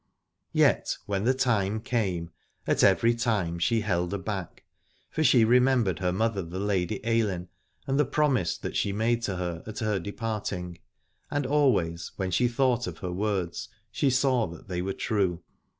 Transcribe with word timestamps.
Yet 0.55 0.97
when 1.05 1.25
the 1.25 1.33
time 1.35 1.79
came, 1.79 2.31
at 2.65 2.83
every 2.83 3.13
time 3.13 3.59
she 3.59 3.81
held 3.81 4.15
aback: 4.15 4.63
for 5.11 5.23
she 5.23 5.45
remembered 5.45 5.99
her 5.99 6.11
mother 6.11 6.41
the 6.41 6.57
Lady 6.57 6.99
Ailinn 7.03 7.49
and 7.85 7.99
the 7.99 8.03
promise 8.05 8.57
that 8.57 8.75
she 8.75 8.91
made 8.91 9.21
to 9.21 9.35
her 9.35 9.61
at 9.67 9.77
her 9.77 9.99
departing, 9.99 10.79
and 11.29 11.45
always 11.45 12.13
when 12.15 12.31
she 12.31 12.47
thought 12.47 12.87
of 12.87 12.97
her 12.97 13.11
words 13.13 13.69
she 13.91 14.09
saw 14.09 14.47
that 14.47 14.67
they 14.67 14.81
were 14.81 14.93
true. 14.93 15.43